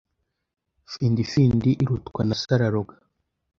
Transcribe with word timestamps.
Findi 0.91 1.23
findi 1.31 1.71
irutwa 1.83 2.21
na 2.27 2.35
so 2.41 2.47
araroga” 2.55 2.95